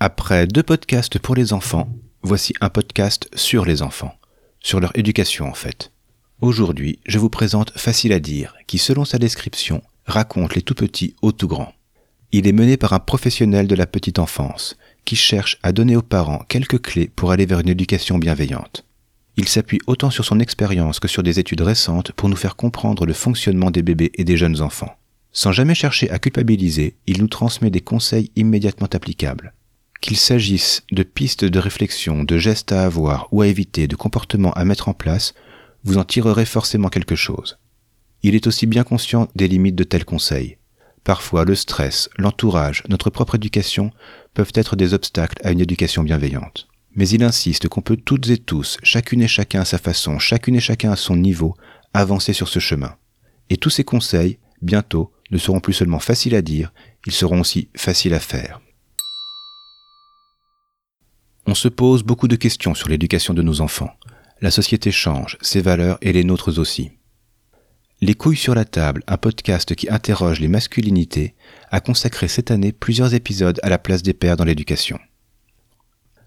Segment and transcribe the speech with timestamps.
[0.00, 4.14] Après deux podcasts pour les enfants, voici un podcast sur les enfants,
[4.60, 5.90] sur leur éducation en fait.
[6.40, 11.16] Aujourd'hui, je vous présente Facile à dire, qui selon sa description, raconte les tout petits
[11.20, 11.72] aux tout grands.
[12.30, 16.02] Il est mené par un professionnel de la petite enfance, qui cherche à donner aux
[16.02, 18.84] parents quelques clés pour aller vers une éducation bienveillante.
[19.36, 23.04] Il s'appuie autant sur son expérience que sur des études récentes pour nous faire comprendre
[23.04, 24.94] le fonctionnement des bébés et des jeunes enfants.
[25.32, 29.54] Sans jamais chercher à culpabiliser, il nous transmet des conseils immédiatement applicables.
[30.00, 34.52] Qu'il s'agisse de pistes de réflexion, de gestes à avoir ou à éviter, de comportements
[34.52, 35.34] à mettre en place,
[35.84, 37.58] vous en tirerez forcément quelque chose.
[38.22, 40.58] Il est aussi bien conscient des limites de tels conseils.
[41.04, 43.92] Parfois, le stress, l'entourage, notre propre éducation
[44.34, 46.68] peuvent être des obstacles à une éducation bienveillante.
[46.94, 50.56] Mais il insiste qu'on peut toutes et tous, chacune et chacun à sa façon, chacune
[50.56, 51.54] et chacun à son niveau,
[51.94, 52.96] avancer sur ce chemin.
[53.50, 56.72] Et tous ces conseils, bientôt, ne seront plus seulement faciles à dire,
[57.06, 58.60] ils seront aussi faciles à faire.
[61.50, 63.94] On se pose beaucoup de questions sur l'éducation de nos enfants.
[64.42, 66.90] La société change, ses valeurs et les nôtres aussi.
[68.02, 71.34] Les couilles sur la table, un podcast qui interroge les masculinités,
[71.70, 74.98] a consacré cette année plusieurs épisodes à la place des pères dans l'éducation.